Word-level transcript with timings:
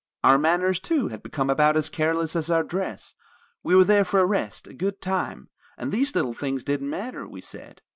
Our 0.23 0.39
manners, 0.39 0.79
too, 0.79 1.09
had 1.09 1.21
become 1.21 1.47
about 1.51 1.77
as 1.77 1.87
careless 1.87 2.35
as 2.35 2.49
our 2.49 2.63
dress; 2.63 3.13
we 3.61 3.75
were 3.75 3.83
there 3.83 4.03
for 4.03 4.19
a 4.19 4.25
rest, 4.25 4.65
a 4.65 4.73
good 4.73 4.99
time, 4.99 5.49
and 5.77 5.91
these 5.91 6.15
little 6.15 6.33
things 6.33 6.63
didn't 6.63 6.89
matter, 6.89 7.27
we 7.27 7.41
said. 7.41 7.83